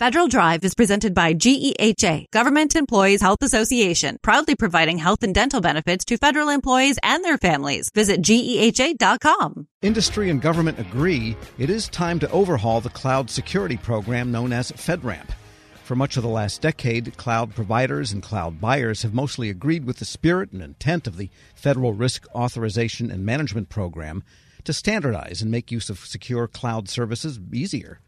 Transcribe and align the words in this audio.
Federal 0.00 0.26
Drive 0.26 0.64
is 0.64 0.74
presented 0.74 1.14
by 1.14 1.34
GEHA, 1.34 2.28
Government 2.32 2.74
Employees 2.74 3.20
Health 3.22 3.42
Association, 3.42 4.18
proudly 4.22 4.56
providing 4.56 4.98
health 4.98 5.22
and 5.22 5.32
dental 5.32 5.60
benefits 5.60 6.04
to 6.06 6.16
federal 6.16 6.48
employees 6.48 6.98
and 7.04 7.24
their 7.24 7.38
families. 7.38 7.90
Visit 7.94 8.20
GEHA.com. 8.20 9.68
Industry 9.82 10.30
and 10.30 10.42
government 10.42 10.80
agree 10.80 11.36
it 11.58 11.70
is 11.70 11.86
time 11.86 12.18
to 12.18 12.30
overhaul 12.32 12.80
the 12.80 12.90
cloud 12.90 13.30
security 13.30 13.76
program 13.76 14.32
known 14.32 14.52
as 14.52 14.72
FedRAMP. 14.72 15.30
For 15.84 15.94
much 15.94 16.16
of 16.16 16.24
the 16.24 16.28
last 16.28 16.60
decade, 16.60 17.16
cloud 17.16 17.54
providers 17.54 18.10
and 18.10 18.20
cloud 18.20 18.60
buyers 18.60 19.02
have 19.02 19.14
mostly 19.14 19.48
agreed 19.48 19.84
with 19.84 19.98
the 19.98 20.04
spirit 20.04 20.50
and 20.50 20.60
intent 20.60 21.06
of 21.06 21.18
the 21.18 21.30
Federal 21.54 21.92
Risk 21.92 22.26
Authorization 22.34 23.12
and 23.12 23.24
Management 23.24 23.68
Program 23.68 24.24
to 24.64 24.72
standardize 24.72 25.40
and 25.40 25.52
make 25.52 25.70
use 25.70 25.88
of 25.88 26.00
secure 26.00 26.48
cloud 26.48 26.88
services 26.88 27.38
easier. 27.52 28.00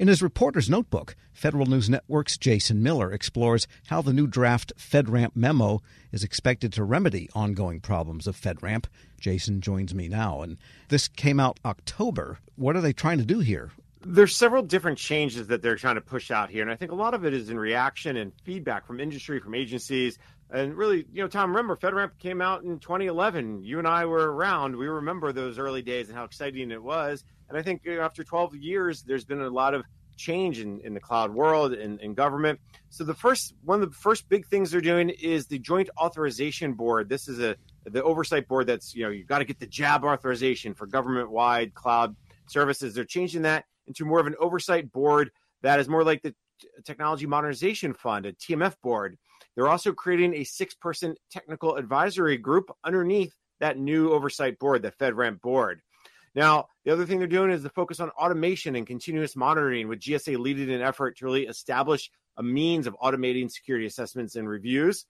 In 0.00 0.08
his 0.08 0.22
reporter's 0.22 0.70
notebook, 0.70 1.14
Federal 1.34 1.66
News 1.66 1.90
Network's 1.90 2.38
Jason 2.38 2.82
Miller 2.82 3.12
explores 3.12 3.68
how 3.88 4.00
the 4.00 4.14
new 4.14 4.26
draft 4.26 4.72
FedRAMP 4.78 5.36
memo 5.36 5.82
is 6.10 6.24
expected 6.24 6.72
to 6.72 6.84
remedy 6.84 7.28
ongoing 7.34 7.80
problems 7.80 8.26
of 8.26 8.34
FedRAMP. 8.34 8.86
Jason 9.20 9.60
joins 9.60 9.94
me 9.94 10.08
now, 10.08 10.40
and 10.40 10.56
this 10.88 11.06
came 11.06 11.38
out 11.38 11.60
October. 11.66 12.38
What 12.56 12.76
are 12.76 12.80
they 12.80 12.94
trying 12.94 13.18
to 13.18 13.26
do 13.26 13.40
here? 13.40 13.72
there's 14.02 14.34
several 14.34 14.62
different 14.62 14.96
changes 14.96 15.48
that 15.48 15.60
they're 15.60 15.76
trying 15.76 15.96
to 15.96 16.00
push 16.00 16.30
out 16.30 16.48
here 16.48 16.62
and 16.62 16.70
i 16.70 16.74
think 16.74 16.90
a 16.90 16.94
lot 16.94 17.12
of 17.12 17.26
it 17.26 17.34
is 17.34 17.50
in 17.50 17.58
reaction 17.58 18.16
and 18.16 18.32
feedback 18.44 18.86
from 18.86 18.98
industry 18.98 19.38
from 19.38 19.54
agencies 19.54 20.18
and 20.52 20.76
really 20.76 21.06
you 21.12 21.22
know 21.22 21.28
tom 21.28 21.50
remember 21.50 21.76
fedramp 21.76 22.18
came 22.18 22.40
out 22.40 22.62
in 22.64 22.78
2011 22.78 23.62
you 23.62 23.78
and 23.78 23.88
i 23.88 24.04
were 24.04 24.32
around. 24.32 24.76
We 24.76 24.86
remember 24.88 25.32
those 25.32 25.58
early 25.58 25.82
days 25.82 26.08
and 26.08 26.16
how 26.16 26.24
exciting 26.24 26.70
it 26.70 26.82
was. 26.82 27.24
And 27.48 27.58
i 27.58 27.62
think 27.62 27.86
after 27.86 28.24
12 28.24 28.56
years 28.56 29.02
there's 29.02 29.24
been 29.24 29.40
a 29.40 29.50
lot 29.50 29.74
of 29.74 29.84
change 30.20 30.60
in, 30.60 30.80
in 30.80 30.92
the 30.92 31.00
cloud 31.00 31.32
world 31.32 31.72
and 31.72 31.98
in 32.00 32.12
government. 32.12 32.60
So 32.90 33.04
the 33.04 33.14
first 33.14 33.54
one 33.64 33.82
of 33.82 33.90
the 33.90 33.96
first 33.96 34.28
big 34.28 34.46
things 34.46 34.70
they're 34.70 34.80
doing 34.80 35.08
is 35.08 35.46
the 35.46 35.58
joint 35.58 35.88
authorization 35.98 36.74
board. 36.74 37.08
This 37.08 37.26
is 37.26 37.40
a 37.40 37.56
the 37.84 38.02
oversight 38.02 38.46
board 38.46 38.66
that's 38.66 38.94
you 38.94 39.02
know 39.04 39.10
you've 39.10 39.26
got 39.26 39.38
to 39.38 39.44
get 39.44 39.58
the 39.58 39.66
jab 39.66 40.04
authorization 40.04 40.74
for 40.74 40.86
government 40.86 41.30
wide 41.30 41.74
cloud 41.74 42.14
services. 42.46 42.94
They're 42.94 43.04
changing 43.04 43.42
that 43.42 43.64
into 43.86 44.04
more 44.04 44.20
of 44.20 44.26
an 44.26 44.34
oversight 44.38 44.92
board 44.92 45.30
that 45.62 45.80
is 45.80 45.88
more 45.88 46.04
like 46.04 46.22
the 46.22 46.34
Technology 46.84 47.26
Modernization 47.26 47.94
Fund, 47.94 48.26
a 48.26 48.32
TMF 48.32 48.74
board. 48.82 49.16
They're 49.54 49.68
also 49.68 49.92
creating 49.92 50.34
a 50.34 50.44
six 50.44 50.74
person 50.74 51.14
technical 51.30 51.76
advisory 51.76 52.36
group 52.36 52.70
underneath 52.84 53.34
that 53.60 53.78
new 53.78 54.12
oversight 54.12 54.58
board, 54.58 54.82
the 54.82 54.92
FedRAMP 54.92 55.40
board. 55.40 55.80
Now, 56.34 56.66
the 56.84 56.92
other 56.92 57.06
thing 57.06 57.18
they're 57.18 57.28
doing 57.28 57.50
is 57.50 57.62
the 57.62 57.70
focus 57.70 58.00
on 58.00 58.10
automation 58.10 58.76
and 58.76 58.86
continuous 58.86 59.34
monitoring, 59.34 59.88
with 59.88 60.00
GSA 60.00 60.38
leading 60.38 60.70
an 60.70 60.80
effort 60.80 61.18
to 61.18 61.24
really 61.24 61.46
establish 61.46 62.10
a 62.36 62.42
means 62.42 62.86
of 62.86 62.96
automating 63.02 63.50
security 63.50 63.86
assessments 63.86 64.36
and 64.36 64.48
reviews. 64.48 65.06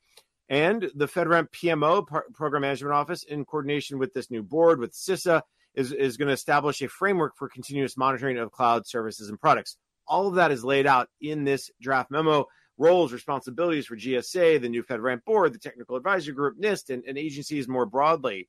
And 0.48 0.90
the 0.94 1.06
FedRAMP 1.06 1.50
PMO, 1.50 2.06
Program 2.34 2.62
Management 2.62 2.94
Office, 2.94 3.22
in 3.22 3.44
coordination 3.44 3.98
with 3.98 4.12
this 4.14 4.30
new 4.30 4.42
board, 4.42 4.80
with 4.80 4.92
CISA, 4.92 5.42
is, 5.74 5.92
is 5.92 6.16
going 6.16 6.28
to 6.28 6.34
establish 6.34 6.82
a 6.82 6.88
framework 6.88 7.36
for 7.36 7.48
continuous 7.48 7.96
monitoring 7.96 8.38
of 8.38 8.50
cloud 8.50 8.86
services 8.86 9.28
and 9.28 9.40
products. 9.40 9.76
All 10.08 10.26
of 10.26 10.34
that 10.34 10.50
is 10.50 10.64
laid 10.64 10.86
out 10.86 11.08
in 11.20 11.44
this 11.44 11.70
draft 11.80 12.10
memo. 12.10 12.46
Roles, 12.80 13.12
responsibilities 13.12 13.86
for 13.86 13.96
GSA, 13.96 14.60
the 14.60 14.68
new 14.68 14.82
FedRAMP 14.82 15.24
board, 15.24 15.52
the 15.52 15.58
technical 15.58 15.96
advisory 15.96 16.34
group, 16.34 16.58
NIST, 16.58 16.88
and, 16.88 17.04
and 17.04 17.18
agencies 17.18 17.68
more 17.68 17.84
broadly. 17.84 18.48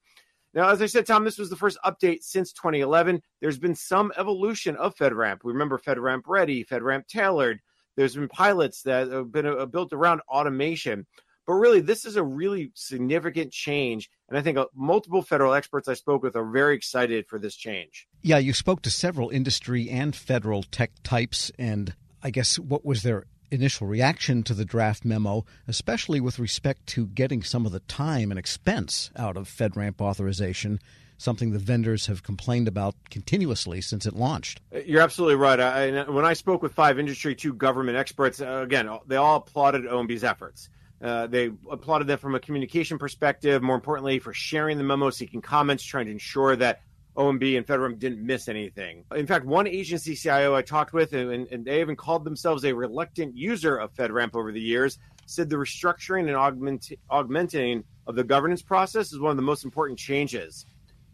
Now, 0.53 0.69
as 0.69 0.81
I 0.81 0.85
said, 0.85 1.05
Tom, 1.05 1.25
this 1.25 1.37
was 1.37 1.49
the 1.49 1.57
first 1.57 1.77
update 1.85 2.23
since 2.23 2.53
2011. 2.53 3.21
There's 3.41 3.59
been 3.59 3.75
some 3.75 4.11
evolution 4.17 4.77
of 4.77 4.95
FedRAMP. 4.95 5.39
We 5.43 5.51
remember 5.51 5.77
FedRAMP 5.77 6.21
Ready, 6.27 6.63
FedRAMP 6.63 7.07
Tailored. 7.07 7.59
There's 7.97 8.15
been 8.15 8.29
pilots 8.29 8.83
that 8.83 9.11
have 9.11 9.31
been 9.31 9.45
uh, 9.45 9.65
built 9.65 9.91
around 9.91 10.21
automation. 10.29 11.05
But 11.45 11.53
really, 11.53 11.81
this 11.81 12.05
is 12.05 12.15
a 12.15 12.23
really 12.23 12.71
significant 12.73 13.51
change. 13.51 14.09
And 14.29 14.37
I 14.37 14.41
think 14.41 14.57
uh, 14.57 14.67
multiple 14.73 15.21
federal 15.21 15.53
experts 15.53 15.89
I 15.89 15.93
spoke 15.93 16.23
with 16.23 16.37
are 16.37 16.49
very 16.49 16.75
excited 16.75 17.27
for 17.27 17.37
this 17.37 17.55
change. 17.55 18.07
Yeah, 18.21 18.37
you 18.37 18.53
spoke 18.53 18.81
to 18.83 18.89
several 18.89 19.29
industry 19.29 19.89
and 19.89 20.15
federal 20.15 20.63
tech 20.63 20.91
types. 21.03 21.51
And 21.57 21.95
I 22.23 22.29
guess 22.29 22.59
what 22.59 22.85
was 22.85 23.03
their 23.03 23.25
initial 23.51 23.87
reaction 23.87 24.43
to 24.43 24.53
the 24.53 24.65
draft 24.65 25.05
memo, 25.05 25.45
especially 25.67 26.19
with 26.19 26.39
respect 26.39 26.87
to 26.87 27.05
getting 27.07 27.43
some 27.43 27.65
of 27.65 27.71
the 27.71 27.81
time 27.81 28.31
and 28.31 28.39
expense 28.39 29.11
out 29.15 29.37
of 29.37 29.47
FedRAMP 29.47 30.01
authorization? 30.01 30.79
something 31.21 31.51
the 31.51 31.59
vendors 31.59 32.07
have 32.07 32.23
complained 32.23 32.67
about 32.67 32.95
continuously 33.11 33.79
since 33.79 34.05
it 34.05 34.15
launched. 34.15 34.59
You're 34.85 35.01
absolutely 35.01 35.35
right. 35.35 35.59
I, 35.59 36.09
when 36.09 36.25
I 36.25 36.33
spoke 36.33 36.63
with 36.63 36.73
five 36.73 36.97
industry, 36.97 37.35
two 37.35 37.53
government 37.53 37.95
experts, 37.95 38.41
uh, 38.41 38.61
again, 38.63 38.89
they 39.05 39.17
all 39.17 39.37
applauded 39.37 39.83
OMB's 39.83 40.23
efforts. 40.23 40.69
Uh, 41.01 41.27
they 41.27 41.51
applauded 41.69 42.07
them 42.07 42.17
from 42.17 42.35
a 42.35 42.39
communication 42.39 42.97
perspective, 42.97 43.61
more 43.61 43.75
importantly, 43.75 44.19
for 44.19 44.33
sharing 44.33 44.77
the 44.77 44.83
memo, 44.83 45.09
seeking 45.09 45.41
comments, 45.41 45.83
trying 45.83 46.05
to 46.05 46.11
ensure 46.11 46.55
that 46.55 46.81
OMB 47.17 47.57
and 47.57 47.67
FedRAMP 47.67 47.99
didn't 47.99 48.25
miss 48.25 48.47
anything. 48.47 49.03
In 49.15 49.27
fact, 49.27 49.45
one 49.45 49.67
agency 49.67 50.15
CIO 50.15 50.55
I 50.55 50.61
talked 50.61 50.93
with, 50.93 51.13
and, 51.13 51.47
and, 51.47 51.65
they 51.65 51.81
even 51.81 51.97
called 51.97 52.23
themselves 52.23 52.63
a 52.63 52.73
reluctant 52.73 53.35
user 53.35 53.77
of 53.77 53.93
FedRAMP 53.95 54.33
over 54.33 54.51
the 54.51 54.61
years, 54.61 54.97
said 55.25 55.49
the 55.49 55.57
restructuring 55.57 56.27
and 56.27 56.35
augment, 56.35 56.91
augmenting 57.09 57.83
of 58.07 58.15
the 58.15 58.23
governance 58.23 58.61
process 58.61 59.11
is 59.11 59.19
one 59.19 59.31
of 59.31 59.37
the 59.37 59.43
most 59.43 59.65
important 59.65 59.99
changes. 59.99 60.65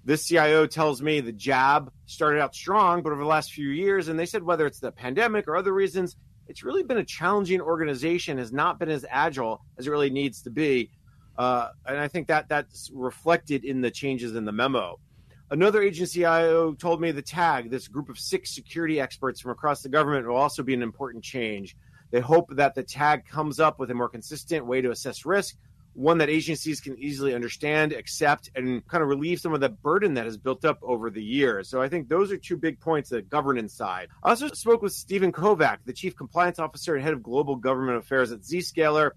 This 0.05 0.25
CIO 0.25 0.67
tells 0.67 1.01
me 1.01 1.19
the 1.19 1.33
jab 1.33 1.91
started 2.05 2.41
out 2.41 2.55
strong, 2.55 3.01
but 3.01 3.11
over 3.11 3.21
the 3.21 3.27
last 3.27 3.51
few 3.51 3.69
years, 3.69 4.07
and 4.07 4.17
they 4.17 4.25
said 4.25 4.43
whether 4.43 4.65
it's 4.65 4.79
the 4.79 4.91
pandemic 4.91 5.47
or 5.47 5.57
other 5.57 5.73
reasons, 5.73 6.15
it's 6.47 6.63
really 6.63 6.83
been 6.83 6.97
a 6.97 7.03
challenging 7.03 7.59
organization, 7.59 8.37
has 8.37 8.53
not 8.53 8.79
been 8.79 8.89
as 8.89 9.05
agile 9.09 9.65
as 9.77 9.87
it 9.87 9.89
really 9.89 10.09
needs 10.09 10.43
to 10.43 10.49
be. 10.49 10.91
Uh, 11.37 11.69
and 11.85 11.97
I 11.99 12.07
think 12.07 12.27
that 12.27 12.47
that's 12.49 12.89
reflected 12.93 13.65
in 13.65 13.81
the 13.81 13.91
changes 13.91 14.35
in 14.35 14.45
the 14.45 14.51
memo. 14.51 14.99
Another 15.49 15.81
agency 15.81 16.25
IO 16.25 16.73
told 16.73 16.99
me 16.99 17.11
the 17.11 17.21
tag, 17.21 17.69
this 17.69 17.87
group 17.87 18.09
of 18.09 18.19
six 18.19 18.53
security 18.53 18.99
experts 18.99 19.39
from 19.39 19.51
across 19.51 19.81
the 19.81 19.89
government, 19.89 20.27
will 20.27 20.35
also 20.35 20.63
be 20.63 20.73
an 20.73 20.81
important 20.81 21.23
change. 21.23 21.75
They 22.11 22.19
hope 22.19 22.49
that 22.55 22.75
the 22.75 22.83
tag 22.83 23.25
comes 23.27 23.59
up 23.59 23.79
with 23.79 23.91
a 23.91 23.93
more 23.93 24.09
consistent 24.09 24.65
way 24.65 24.81
to 24.81 24.91
assess 24.91 25.25
risk 25.25 25.55
one 25.97 26.19
that 26.19 26.29
agencies 26.29 26.79
can 26.79 26.95
easily 26.99 27.33
understand, 27.33 27.91
accept, 27.91 28.51
and 28.55 28.87
kind 28.87 29.01
of 29.01 29.09
relieve 29.09 29.39
some 29.39 29.55
of 29.55 29.59
the 29.59 29.69
burden 29.69 30.13
that 30.13 30.25
has 30.25 30.37
built 30.37 30.63
up 30.63 30.77
over 30.83 31.09
the 31.09 31.23
years. 31.23 31.67
So 31.69 31.81
I 31.81 31.89
think 31.89 32.07
those 32.07 32.31
are 32.31 32.37
two 32.37 32.55
big 32.55 32.79
points, 32.79 33.09
the 33.09 33.23
governance 33.23 33.73
side. 33.73 34.09
I 34.23 34.29
also 34.29 34.47
spoke 34.49 34.83
with 34.83 34.93
Stephen 34.93 35.31
Kovac, 35.31 35.77
the 35.85 35.93
Chief 35.93 36.15
Compliance 36.15 36.59
Officer 36.59 36.93
and 36.93 37.03
Head 37.03 37.13
of 37.13 37.23
Global 37.23 37.55
Government 37.55 37.97
Affairs 37.97 38.31
at 38.31 38.41
Zscaler. 38.41 39.09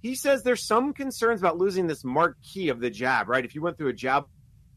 He 0.00 0.14
says 0.14 0.42
there's 0.42 0.66
some 0.66 0.94
concerns 0.94 1.42
about 1.42 1.58
losing 1.58 1.86
this 1.86 2.04
marquee 2.04 2.70
of 2.70 2.80
the 2.80 2.88
jab, 2.88 3.28
right? 3.28 3.44
If 3.44 3.54
you 3.54 3.60
went 3.60 3.76
through 3.76 3.88
a 3.88 3.94
jab 3.94 4.24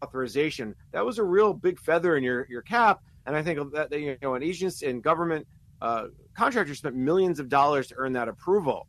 authorization, 0.03 0.75
that 0.91 1.05
was 1.05 1.17
a 1.17 1.23
real 1.23 1.53
big 1.53 1.79
feather 1.79 2.15
in 2.15 2.23
your, 2.23 2.47
your 2.49 2.61
cap. 2.61 3.01
And 3.25 3.35
I 3.35 3.43
think 3.43 3.73
that, 3.73 3.91
you 3.91 4.17
know, 4.21 4.35
an 4.35 4.43
agents 4.43 4.81
and 4.81 5.03
government 5.03 5.47
uh, 5.81 6.05
contractors 6.33 6.79
spent 6.79 6.95
millions 6.95 7.39
of 7.39 7.49
dollars 7.49 7.87
to 7.87 7.95
earn 7.97 8.13
that 8.13 8.27
approval. 8.27 8.87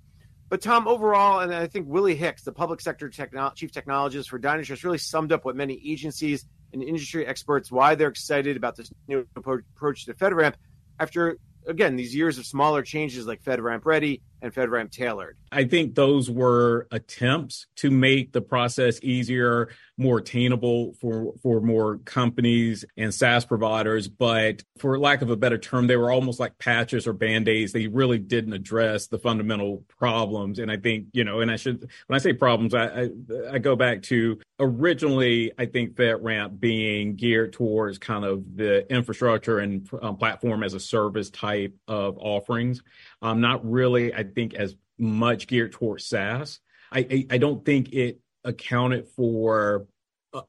But 0.49 0.63
Tom, 0.63 0.89
overall, 0.89 1.41
and 1.41 1.55
I 1.55 1.67
think 1.67 1.87
Willie 1.89 2.15
Hicks, 2.15 2.43
the 2.43 2.53
public 2.53 2.81
sector 2.81 3.11
techno- 3.11 3.53
chief 3.55 3.71
technologist 3.71 4.29
for 4.29 4.39
Dynatrace, 4.39 4.83
really 4.83 4.99
summed 4.99 5.33
up 5.33 5.45
what 5.45 5.57
many 5.57 5.81
agencies 5.85 6.47
and 6.73 6.83
industry 6.83 7.27
experts 7.27 7.71
why 7.71 7.95
they're 7.95 8.09
excited 8.09 8.57
about 8.57 8.77
this 8.77 8.91
new 9.07 9.27
approach 9.37 10.07
to 10.07 10.15
FedRAMP 10.15 10.55
after 10.99 11.39
again 11.67 11.97
these 11.97 12.15
years 12.15 12.39
of 12.39 12.47
smaller 12.47 12.83
changes 12.83 13.27
like 13.27 13.43
FedRAMP 13.43 13.85
Ready 13.85 14.23
and 14.43 14.53
FedRAMP 14.55 14.91
Tailored. 14.91 15.37
I 15.51 15.65
think 15.65 15.95
those 15.95 16.31
were 16.31 16.87
attempts 16.91 17.67
to 17.77 17.91
make 17.91 18.33
the 18.33 18.41
process 18.41 19.01
easier, 19.03 19.71
more 19.97 20.19
attainable 20.19 20.95
for 21.01 21.35
for 21.43 21.61
more 21.61 21.99
companies 21.99 22.85
and 22.97 23.13
SaaS 23.13 23.45
providers. 23.45 24.09
But 24.09 24.63
for 24.79 24.99
lack 24.99 25.23
of 25.23 25.31
a 25.31 25.37
better 25.37 25.59
term, 25.59 25.87
they 25.87 25.97
were 25.97 26.11
almost 26.11 26.39
like 26.39 26.59
patches 26.59 27.07
or 27.07 27.13
band-aids. 27.13 27.73
They 27.73 27.87
really 27.87 28.19
didn't 28.19 28.53
address 28.53 29.07
the 29.07 29.19
fundamental 29.19 29.85
problems. 29.89 30.59
And 30.59 30.71
I 30.71 30.77
think, 30.77 31.07
you 31.13 31.25
know, 31.25 31.41
and 31.41 31.51
I 31.51 31.57
should 31.57 31.89
when 32.07 32.17
I 32.17 32.19
say 32.19 32.33
problems, 32.33 32.75
I 32.75 32.87
I, 32.89 33.11
I 33.53 33.59
go 33.59 33.75
back 33.75 34.03
to 34.05 34.39
originally 34.61 35.53
I 35.59 35.67
think 35.67 35.95
FedRAMP 35.95 36.61
being 36.61 37.17
geared 37.17 37.53
towards 37.53 37.99
kind 37.99 38.25
of 38.25 38.57
the 38.57 38.91
infrastructure 38.93 39.59
and 39.59 39.89
um, 40.03 40.17
platform 40.17 40.63
as 40.63 40.75
a 40.75 40.81
service 40.81 41.31
type 41.31 41.75
of 41.87 42.19
offerings. 42.19 42.83
Um, 43.21 43.41
not 43.41 43.69
really, 43.69 44.15
I 44.15 44.23
think, 44.23 44.55
as 44.55 44.77
much 44.99 45.47
geared 45.47 45.73
towards 45.73 46.07
SaaS. 46.07 46.61
I, 46.91 47.01
I, 47.01 47.27
I 47.33 47.39
don't 47.39 47.65
think 47.65 47.93
it 47.93 48.21
accounted 48.45 49.09
for 49.09 49.87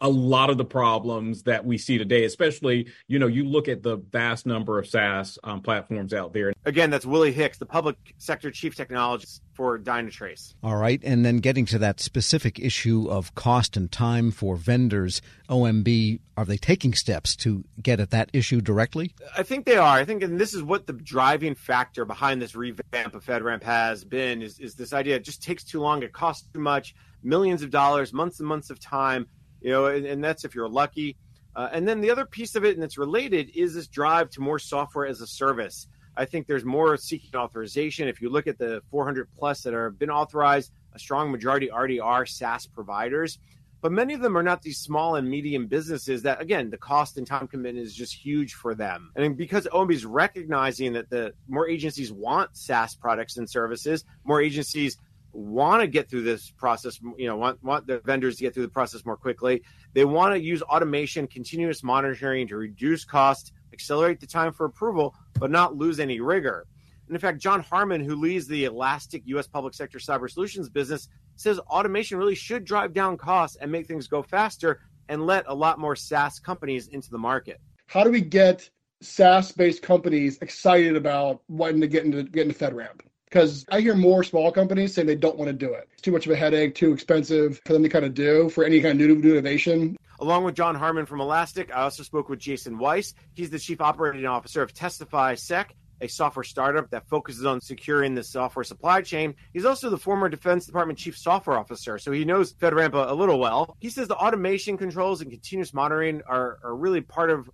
a 0.02 0.10
lot 0.10 0.50
of 0.50 0.58
the 0.58 0.66
problems 0.66 1.44
that 1.44 1.66
we 1.66 1.78
see 1.78 1.98
today, 1.98 2.26
especially, 2.26 2.88
you 3.08 3.18
know, 3.18 3.28
you 3.28 3.46
look 3.46 3.70
at 3.70 3.81
the 3.81 3.98
vast 3.98 4.46
number 4.46 4.78
of 4.78 4.88
SaaS 4.88 5.40
um, 5.44 5.62
platforms 5.62 6.14
out 6.14 6.34
there. 6.34 6.54
Again, 6.66 6.90
that's 6.90 7.06
Willie 7.06 7.31
Hicks, 7.31 7.58
the 7.58 7.66
public 7.66 7.96
sector 8.18 8.52
chief 8.52 8.76
technologist 8.76 9.40
for 9.54 9.80
Dynatrace. 9.80 10.54
All 10.64 10.76
right. 10.76 11.00
And 11.04 11.26
then 11.26 11.38
getting 11.38 11.66
to 11.68 11.78
that 11.80 12.00
specific 12.02 12.60
issue 12.60 13.08
of 13.10 13.36
cost 13.36 13.78
and 13.78 13.90
time 13.90 14.31
for 14.31 14.58
vendors, 14.58 15.22
OMB, 15.50 16.20
are 16.36 16.46
they 16.46 16.58
taking 16.58 16.94
steps 16.94 17.36
to 17.38 17.64
get 17.81 18.00
at 18.00 18.12
that 18.12 18.30
issue 18.34 18.62
directly? 18.62 19.14
I 19.38 19.44
think 19.44 19.66
they 19.66 19.78
are. 19.78 19.98
I 19.98 20.04
think, 20.04 20.24
and 20.24 20.40
this 20.40 20.54
is 20.54 20.62
what 20.62 20.88
the 20.88 20.94
driving 20.94 21.56
factor 21.56 22.04
behind 22.04 22.42
this 22.42 22.56
revamp 22.56 23.16
of 23.16 23.24
FedRAMP 23.26 23.64
has 23.64 24.04
been, 24.04 24.42
is, 24.42 24.60
is 24.60 24.76
this 24.76 24.92
idea 24.92 25.16
it 25.16 25.24
just 25.24 25.42
takes 25.42 25.64
too 25.64 25.80
long, 25.80 26.04
it 26.04 26.12
costs 26.12 26.48
too 26.54 26.60
much, 26.60 26.96
millions 27.24 27.62
of 27.62 27.70
dollars, 27.70 28.14
months 28.14 28.40
and 28.40 28.48
months 28.48 28.70
of 28.70 28.80
time 28.80 29.28
you 29.62 29.72
know, 29.72 29.86
and, 29.88 30.06
and 30.06 30.24
that's 30.24 30.46
if 30.46 30.56
you're 30.56 30.70
lucky. 30.70 31.18
Uh, 31.56 31.70
and 31.72 31.88
then 31.88 32.00
the 32.00 32.12
other 32.12 32.26
piece 32.26 32.56
of 32.56 32.64
it, 32.64 32.76
and 32.76 32.84
it's 32.84 32.98
related, 32.98 33.50
is 33.56 33.74
this 33.74 33.88
drive 33.88 34.30
to 34.30 34.42
more 34.42 34.60
software 34.60 35.06
as 35.06 35.22
a 35.22 35.28
service. 35.28 35.88
I 36.16 36.26
think 36.26 36.48
there's 36.48 36.66
more 36.66 36.98
seeking 36.98 37.36
authorization. 37.36 38.08
If 38.08 38.22
you 38.22 38.30
look 38.30 38.48
at 38.48 38.58
the 38.58 38.82
400 38.92 39.30
plus 39.38 39.64
that 39.64 39.74
have 39.74 39.98
been 39.98 40.10
authorized, 40.10 40.72
a 40.94 41.00
strong 41.00 41.32
majority 41.32 41.72
already 41.72 42.00
are 42.00 42.26
SaaS 42.26 42.68
providers. 42.68 43.40
But 43.82 43.94
many 43.94 44.14
of 44.14 44.20
them 44.20 44.38
are 44.38 44.44
not 44.44 44.62
these 44.62 44.78
small 44.78 45.16
and 45.16 45.30
medium 45.30 45.68
businesses 45.68 46.22
that, 46.24 46.42
again, 46.42 46.70
the 46.70 46.78
cost 46.78 47.18
and 47.18 47.26
time 47.26 47.48
commitment 47.48 47.86
is 47.86 47.96
just 47.96 48.14
huge 48.14 48.54
for 48.54 48.76
them. 48.76 49.12
And 49.16 49.38
because 49.38 49.68
OMB 49.72 49.94
is 49.94 50.06
recognizing 50.06 50.92
that 50.94 51.10
the 51.10 51.34
more 51.48 51.70
agencies 51.70 52.12
want 52.12 52.58
SaaS 52.58 52.96
products 52.96 53.38
and 53.38 53.50
services, 53.50 54.04
more 54.26 54.42
agencies 54.42 54.98
want 55.31 55.81
to 55.81 55.88
get 55.88 56.10
through 56.10 56.24
this 56.24 56.52
process, 56.52 57.00
you 57.18 57.28
know, 57.28 57.38
want, 57.38 57.64
want 57.64 57.88
the 57.88 58.00
vendors 58.00 58.38
to 58.38 58.44
get 58.44 58.54
through 58.54 58.64
the 58.64 58.70
process 58.70 59.06
more 59.06 59.18
quickly. 59.18 59.62
They 59.94 60.06
want 60.06 60.34
to 60.34 60.40
use 60.40 60.62
automation, 60.64 61.28
continuous 61.28 61.84
monitoring 61.84 62.48
to 62.48 62.58
reduce 62.58 63.06
cost, 63.06 63.54
accelerate 63.74 64.20
the 64.20 64.28
time 64.28 64.52
for 64.52 64.66
approval, 64.66 65.16
but 65.40 65.52
not 65.52 65.76
lose 65.76 66.00
any 66.00 66.20
rigor. 66.20 66.66
And 67.08 67.16
in 67.16 67.20
fact, 67.20 67.40
John 67.40 67.62
Harmon, 67.62 68.04
who 68.04 68.16
leads 68.16 68.48
the 68.48 68.66
Elastic 68.66 69.24
U.S. 69.26 69.48
public 69.48 69.74
sector 69.74 69.98
cyber 69.98 70.30
solutions 70.30 70.70
business, 70.70 71.08
says 71.36 71.60
automation 71.60 72.18
really 72.18 72.36
should 72.36 72.66
drive 72.66 72.94
down 72.94 73.18
costs 73.18 73.58
and 73.60 73.72
make 73.72 73.88
things 73.88 74.08
go 74.08 74.22
faster 74.22 74.81
and 75.10 75.26
let 75.26 75.46
a 75.48 75.54
lot 75.54 75.80
more 75.80 75.96
SaaS 75.96 76.40
companies 76.40 76.88
into 76.90 77.10
the 77.10 77.18
market. 77.18 77.60
How 77.88 78.04
do 78.04 78.12
we 78.12 78.22
get 78.22 78.70
SaaS-based 79.02 79.81
companies 79.81 80.38
excited 80.42 80.96
about 80.96 81.42
wanting 81.48 81.81
to 81.81 81.88
get 81.88 82.06
into 82.06 82.24
get 82.24 82.48
into 82.48 82.58
FedRAMP? 82.58 83.02
Because 83.30 83.66
I 83.70 83.81
hear 83.81 83.96
more 83.96 84.24
small 84.24 84.52
companies 84.52 84.96
saying 84.96 85.08
they 85.08 85.16
don't 85.16 85.38
want 85.38 85.50
to 85.50 85.54
do 85.54 85.74
it. 85.74 85.88
It's 85.94 86.02
too 86.02 86.12
much 86.12 86.26
of 86.26 86.31
a 86.31 86.36
headache, 86.36 86.74
too 86.74 86.92
expensive 86.92 87.62
for 87.64 87.74
them 87.74 87.84
to 87.84 87.90
kind 87.90 88.04
of 88.04 88.16
do 88.16 88.50
for 88.50 88.64
any 88.64 88.81
kind 88.81 89.00
of 89.00 89.08
new, 89.08 89.31
innovation. 89.31 89.98
Along 90.20 90.44
with 90.44 90.56
John 90.56 90.74
Harmon 90.74 91.06
from 91.06 91.22
Elastic, 91.22 91.72
I 91.72 91.84
also 91.84 92.02
spoke 92.02 92.28
with 92.28 92.40
Jason 92.40 92.80
Weiss. 92.80 93.14
He's 93.36 93.52
the 93.52 93.60
chief 93.60 93.81
operating 93.81 94.26
officer 94.26 94.64
of 94.64 94.74
TestifySec, 94.74 95.66
a 96.02 96.08
software 96.08 96.44
startup 96.44 96.90
that 96.90 97.08
focuses 97.08 97.46
on 97.46 97.62
securing 97.62 98.16
the 98.16 98.24
software 98.24 98.64
supply 98.64 99.02
chain. 99.02 99.36
He's 99.54 99.66
also 99.66 99.92
the 99.92 99.98
former 99.98 100.28
Defense 100.28 100.66
Department 100.66 100.98
chief 100.98 101.16
software 101.16 101.58
officer, 101.58 102.00
so 102.00 102.12
he 102.12 102.26
knows 102.26 102.54
FedRAMP 102.54 102.94
a 102.94 103.14
little 103.14 103.38
well. 103.38 103.78
He 103.80 103.90
says 103.90 104.08
the 104.08 104.16
automation 104.16 104.76
controls 104.76 105.22
and 105.22 105.30
continuous 105.30 105.74
monitoring 105.74 106.24
are, 106.28 106.58
are 106.64 106.76
really 106.76 107.02
part 107.02 107.30
of 107.30 107.50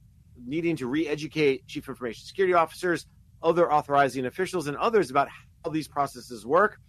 needing 0.48 0.76
to 0.78 0.88
re-educate 0.88 1.68
chief 1.68 1.90
information 1.90 2.26
security 2.26 2.54
officers, 2.54 3.06
other 3.46 3.72
authorizing 3.72 4.26
officials, 4.26 4.68
and 4.68 4.76
others 4.76 5.10
about 5.10 5.30
how 5.64 5.72
these 5.72 5.88
processes 5.88 6.46
work. 6.46 6.80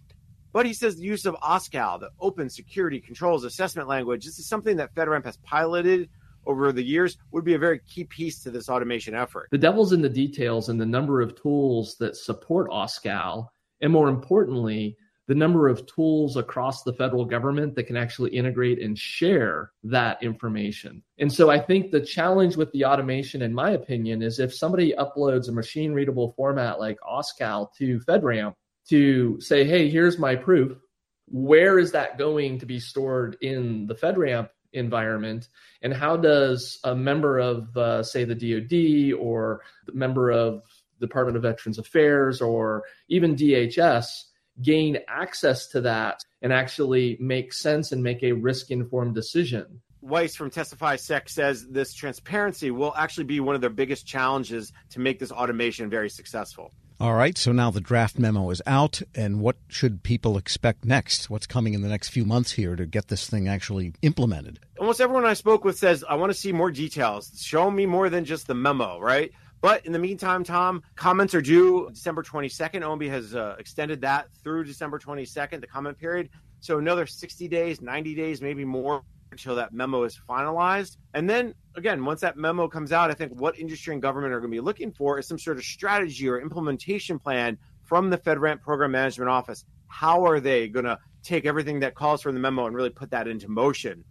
But 0.51 0.65
he 0.65 0.73
says 0.73 0.95
the 0.95 1.03
use 1.03 1.25
of 1.25 1.35
OSCAL, 1.35 1.99
the 1.99 2.09
Open 2.19 2.49
Security 2.49 2.99
Controls 2.99 3.43
Assessment 3.43 3.87
Language, 3.87 4.25
this 4.25 4.39
is 4.39 4.47
something 4.47 4.75
that 4.77 4.93
FedRAMP 4.95 5.25
has 5.25 5.37
piloted 5.37 6.09
over 6.45 6.71
the 6.71 6.83
years, 6.83 7.17
would 7.31 7.43
be 7.43 7.53
a 7.53 7.59
very 7.59 7.79
key 7.87 8.05
piece 8.05 8.41
to 8.41 8.49
this 8.49 8.69
automation 8.69 9.13
effort. 9.13 9.49
The 9.51 9.57
devil's 9.57 9.93
in 9.93 10.01
the 10.01 10.09
details 10.09 10.69
and 10.69 10.79
the 10.81 10.85
number 10.85 11.21
of 11.21 11.39
tools 11.39 11.95
that 11.99 12.15
support 12.15 12.71
OSCAL, 12.71 13.47
and 13.81 13.93
more 13.93 14.09
importantly, 14.09 14.97
the 15.27 15.35
number 15.35 15.67
of 15.67 15.85
tools 15.85 16.37
across 16.37 16.83
the 16.83 16.93
federal 16.93 17.25
government 17.25 17.75
that 17.75 17.83
can 17.83 17.97
actually 17.97 18.31
integrate 18.31 18.81
and 18.81 18.97
share 18.97 19.71
that 19.83 20.23
information. 20.23 21.03
And 21.19 21.31
so 21.31 21.49
I 21.49 21.59
think 21.59 21.91
the 21.91 21.99
challenge 21.99 22.55
with 22.55 22.71
the 22.71 22.85
automation, 22.85 23.41
in 23.41 23.53
my 23.53 23.71
opinion, 23.71 24.21
is 24.21 24.39
if 24.39 24.55
somebody 24.55 24.93
uploads 24.97 25.49
a 25.49 25.51
machine 25.51 25.91
readable 25.93 26.33
format 26.37 26.79
like 26.79 26.97
OSCAL 27.01 27.73
to 27.75 27.99
FedRAMP, 27.99 28.53
to 28.89 29.39
say, 29.41 29.65
hey, 29.65 29.89
here's 29.89 30.17
my 30.17 30.35
proof. 30.35 30.77
Where 31.27 31.77
is 31.77 31.91
that 31.91 32.17
going 32.17 32.59
to 32.59 32.65
be 32.65 32.79
stored 32.79 33.37
in 33.41 33.85
the 33.85 33.95
FedRAMP 33.95 34.49
environment? 34.71 35.49
And 35.81 35.93
how 35.93 36.15
does 36.15 36.79
a 36.85 36.95
member 36.95 37.37
of, 37.37 37.75
uh, 37.75 38.03
say, 38.03 38.23
the 38.23 38.33
DoD 38.33 39.19
or 39.19 39.61
the 39.85 39.93
member 39.93 40.31
of 40.31 40.63
Department 41.01 41.35
of 41.35 41.43
Veterans 41.43 41.77
Affairs 41.77 42.41
or 42.41 42.83
even 43.09 43.35
DHS 43.35 44.23
gain 44.61 44.99
access 45.07 45.67
to 45.67 45.81
that 45.81 46.21
and 46.41 46.53
actually 46.53 47.17
make 47.19 47.53
sense 47.53 47.91
and 47.91 48.03
make 48.03 48.23
a 48.23 48.31
risk 48.31 48.71
informed 48.71 49.15
decision? 49.15 49.81
Weiss 50.01 50.35
from 50.35 50.49
TestifySec 50.49 51.29
says 51.29 51.67
this 51.67 51.93
transparency 51.93 52.71
will 52.71 52.93
actually 52.95 53.25
be 53.25 53.39
one 53.39 53.55
of 53.55 53.61
their 53.61 53.69
biggest 53.69 54.05
challenges 54.05 54.71
to 54.91 54.99
make 54.99 55.19
this 55.19 55.31
automation 55.31 55.89
very 55.89 56.09
successful. 56.09 56.71
All 56.99 57.13
right, 57.13 57.37
so 57.37 57.51
now 57.51 57.69
the 57.69 57.79
draft 57.79 58.17
memo 58.17 58.49
is 58.49 58.59
out, 58.65 59.03
and 59.13 59.39
what 59.39 59.57
should 59.67 60.01
people 60.01 60.35
expect 60.35 60.83
next? 60.83 61.29
What's 61.29 61.45
coming 61.45 61.75
in 61.75 61.81
the 61.81 61.87
next 61.87 62.09
few 62.09 62.25
months 62.25 62.53
here 62.53 62.75
to 62.75 62.87
get 62.87 63.07
this 63.07 63.29
thing 63.29 63.47
actually 63.47 63.93
implemented? 64.01 64.59
Almost 64.79 64.99
everyone 64.99 65.25
I 65.25 65.35
spoke 65.35 65.63
with 65.63 65.77
says, 65.77 66.03
I 66.09 66.15
want 66.15 66.31
to 66.31 66.37
see 66.37 66.51
more 66.51 66.71
details. 66.71 67.31
Show 67.39 67.69
me 67.69 67.85
more 67.85 68.09
than 68.09 68.25
just 68.25 68.47
the 68.47 68.55
memo, 68.55 68.99
right? 68.99 69.31
But 69.61 69.85
in 69.85 69.91
the 69.91 69.99
meantime, 69.99 70.43
Tom, 70.43 70.83
comments 70.95 71.33
are 71.33 71.41
due 71.41 71.89
December 71.91 72.23
22nd. 72.23 72.81
OMB 72.81 73.09
has 73.09 73.35
uh, 73.35 73.55
extended 73.57 74.01
that 74.01 74.27
through 74.43 74.65
December 74.65 74.99
22nd, 74.99 75.61
the 75.61 75.67
comment 75.67 75.97
period. 75.97 76.29
So 76.59 76.77
another 76.77 77.05
60 77.05 77.47
days, 77.47 77.81
90 77.81 78.15
days, 78.15 78.41
maybe 78.41 78.65
more 78.65 79.03
until 79.31 79.55
that 79.55 79.73
memo 79.73 80.03
is 80.03 80.19
finalized. 80.29 80.97
And 81.13 81.29
then 81.29 81.53
again, 81.75 82.05
once 82.05 82.21
that 82.21 82.37
memo 82.37 82.67
comes 82.67 82.91
out, 82.91 83.11
I 83.11 83.13
think 83.13 83.33
what 83.33 83.59
industry 83.59 83.93
and 83.93 84.01
government 84.01 84.33
are 84.33 84.39
going 84.39 84.51
to 84.51 84.55
be 84.55 84.61
looking 84.61 84.91
for 84.91 85.19
is 85.19 85.27
some 85.27 85.39
sort 85.39 85.57
of 85.57 85.63
strategy 85.63 86.27
or 86.29 86.39
implementation 86.39 87.19
plan 87.19 87.57
from 87.83 88.09
the 88.09 88.17
FedRAMP 88.17 88.61
Program 88.61 88.91
Management 88.91 89.29
Office. 89.29 89.65
How 89.87 90.25
are 90.25 90.39
they 90.39 90.67
going 90.67 90.85
to 90.85 90.99
take 91.23 91.45
everything 91.45 91.79
that 91.81 91.95
calls 91.95 92.21
from 92.21 92.35
the 92.35 92.41
memo 92.41 92.65
and 92.65 92.75
really 92.75 92.89
put 92.89 93.11
that 93.11 93.27
into 93.27 93.47
motion? 93.47 94.03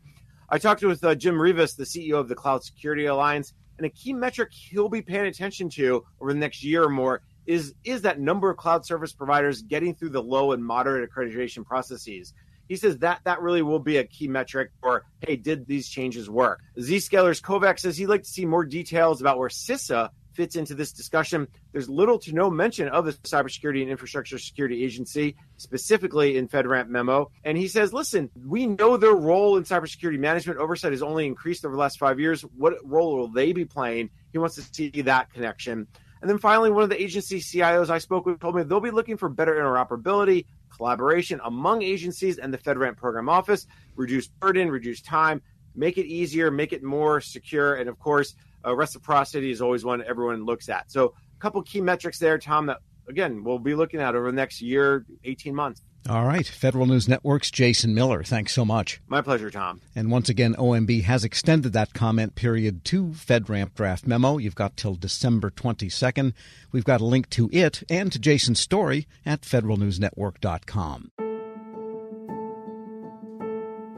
I 0.49 0.58
talked 0.58 0.82
with 0.82 1.02
uh, 1.02 1.14
Jim 1.14 1.34
Reavis, 1.34 1.76
the 1.76 1.84
CEO 1.84 2.20
of 2.20 2.28
the 2.28 2.37
Cloud 2.37 2.62
Security 2.62 3.06
Alliance, 3.06 3.52
and 3.78 3.87
a 3.87 3.90
key 3.90 4.12
metric 4.12 4.52
he'll 4.52 4.88
be 4.88 5.02
paying 5.02 5.26
attention 5.26 5.69
to 5.69 6.05
over 6.20 6.32
the 6.32 6.38
next 6.38 6.62
year 6.62 6.84
or 6.84 6.90
more 6.90 7.23
is 7.46 7.75
is 7.84 8.02
that 8.02 8.19
number 8.19 8.50
of 8.50 8.56
cloud 8.56 8.84
service 8.84 9.12
providers 9.12 9.62
getting 9.62 9.94
through 9.94 10.11
the 10.11 10.23
low 10.23 10.52
and 10.52 10.64
moderate 10.64 11.08
accreditation 11.08 11.64
processes 11.64 12.34
he 12.69 12.76
says 12.76 12.99
that 12.99 13.20
that 13.25 13.40
really 13.40 13.62
will 13.62 13.78
be 13.78 13.99
a 13.99 14.05
key 14.05 14.28
metric 14.28 14.70
for 14.81 15.05
hey, 15.20 15.37
did 15.37 15.67
these 15.67 15.88
changes 15.88 16.28
work? 16.28 16.61
Zscaler's 16.78 17.40
Kovac 17.40 17.78
says 17.78 17.96
he'd 17.96 18.06
like 18.06 18.25
to 18.25 18.28
see 18.28 18.44
more 18.44 18.64
details 18.64 19.20
about 19.20 19.38
where 19.38 19.49
CISA 19.49 20.11
fits 20.37 20.55
into 20.55 20.75
this 20.75 20.93
discussion. 20.93 21.49
There's 21.73 21.88
little 21.88 22.19
to 22.21 22.33
no 22.33 22.50
mention 22.50 22.88
of 22.88 23.06
the 23.06 23.12
Cybersecurity 23.12 23.81
and 23.83 23.91
Infrastructure 23.91 24.38
Security 24.38 24.85
Agency, 24.85 25.35
specifically 25.56 26.37
in 26.37 26.47
FedRAMP 26.47 26.88
memo. 26.88 27.31
And 27.43 27.57
he 27.57 27.66
says, 27.66 27.93
listen, 27.93 28.31
we 28.47 28.66
know 28.66 28.97
their 28.97 29.14
role 29.14 29.57
in 29.57 29.64
cybersecurity 29.64 30.19
management 30.19 30.61
oversight 30.61 30.93
has 30.93 31.02
only 31.02 31.26
increased 31.26 31.64
over 31.64 31.75
the 31.75 31.81
last 31.81 31.99
five 31.99 32.21
years. 32.21 32.43
What 32.43 32.75
role 32.85 33.16
will 33.16 33.28
they 33.28 33.52
be 33.52 33.64
playing? 33.64 34.11
He 34.31 34.38
wants 34.38 34.55
to 34.57 34.62
see 34.62 34.90
that 35.02 35.33
connection. 35.33 35.87
And 36.21 36.31
then 36.31 36.38
finally, 36.38 36.71
one 36.71 36.83
of 36.83 36.88
the 36.88 37.00
agency 37.00 37.40
CIOs 37.40 37.90
I 37.90 37.99
spoke 37.99 38.26
with 38.26 38.40
told 38.40 38.57
me 38.57 38.62
they'll 38.62 38.81
be 38.81 38.90
looking 38.90 39.16
for 39.16 39.28
better 39.28 39.55
interoperability, 39.55 40.47
collaboration 40.75 41.40
among 41.45 41.83
agencies 41.83 42.38
and 42.38 42.52
the 42.52 42.59
FedRAMP 42.59 42.97
program 42.97 43.28
office, 43.28 43.66
reduce 43.95 44.26
burden, 44.26 44.71
reduce 44.71 45.00
time, 45.00 45.43
make 45.75 45.99
it 45.99 46.07
easier, 46.07 46.50
make 46.50 46.73
it 46.73 46.83
more 46.83 47.21
secure, 47.21 47.75
and 47.75 47.88
of 47.88 47.99
course, 47.99 48.35
uh, 48.66 48.75
reciprocity 48.75 49.50
is 49.50 49.61
always 49.61 49.85
one 49.85 50.02
everyone 50.02 50.44
looks 50.44 50.68
at. 50.68 50.90
So, 50.90 51.14
a 51.37 51.40
couple 51.40 51.62
key 51.62 51.80
metrics 51.80 52.18
there, 52.18 52.38
Tom, 52.38 52.66
that 52.66 52.78
again 53.08 53.44
we'll 53.44 53.58
be 53.58 53.75
looking 53.75 54.00
at 54.00 54.14
over 54.14 54.30
the 54.30 54.37
next 54.37 54.61
year, 54.61 55.04
18 55.25 55.54
months. 55.54 55.82
All 56.08 56.25
right. 56.25 56.46
Federal 56.46 56.87
News 56.87 57.08
Network's 57.08 57.50
Jason 57.50 57.92
Miller. 57.92 58.23
Thanks 58.23 58.52
so 58.52 58.64
much. 58.64 59.00
My 59.08 59.23
pleasure, 59.23 59.50
Tom. 59.50 59.80
And 59.94 60.11
once 60.11 60.28
again, 60.28 60.54
OMB 60.54 61.02
has 61.02 61.25
extended 61.25 61.73
that 61.73 61.94
comment 61.94 62.37
period 62.37 62.85
to 62.87 63.06
FedRAMP 63.06 63.75
draft 63.75 64.06
memo. 64.06 64.38
You've 64.38 64.54
got 64.54 64.76
till 64.76 64.94
December 64.94 65.50
22nd. 65.50 66.32
We've 66.70 66.85
got 66.85 67.00
a 67.00 67.04
link 67.04 67.28
to 67.30 67.50
it 67.52 67.82
and 67.90 68.12
to 68.12 68.20
Jason's 68.20 68.61
story 68.61 69.08
at 69.25 69.42
federalnewsnetwork.com. 69.42 71.25